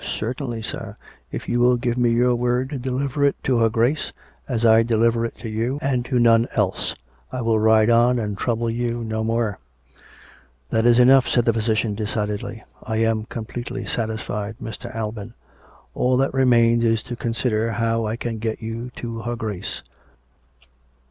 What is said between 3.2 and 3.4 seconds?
it